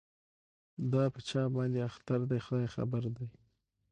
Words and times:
دا 0.93 1.03
په 1.13 1.19
چا 1.29 1.41
باندي 1.55 1.79
اختر 1.89 2.19
دی 2.29 2.39
خداي 2.45 2.67
خبر 2.75 3.03
دی 3.15 3.27